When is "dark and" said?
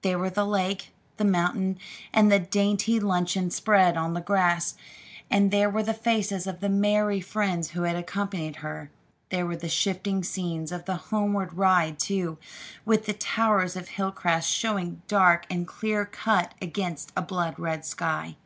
15.06-15.68